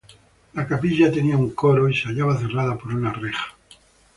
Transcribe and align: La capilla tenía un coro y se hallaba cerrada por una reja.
La 0.55 0.65
capilla 0.67 1.11
tenía 1.11 1.37
un 1.37 1.51
coro 1.51 1.87
y 1.87 1.93
se 1.95 2.07
hallaba 2.09 2.35
cerrada 2.35 2.75
por 2.75 2.91
una 2.91 3.13
reja. 3.13 3.53